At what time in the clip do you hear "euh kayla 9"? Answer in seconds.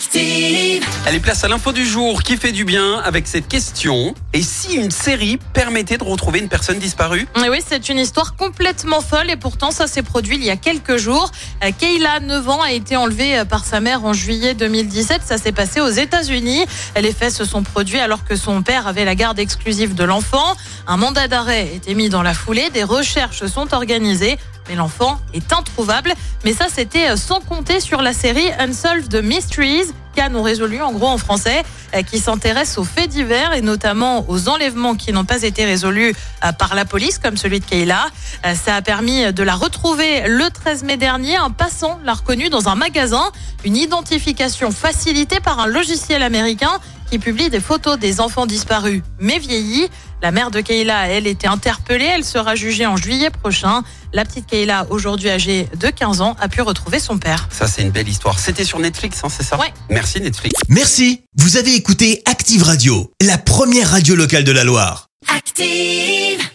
11.62-12.48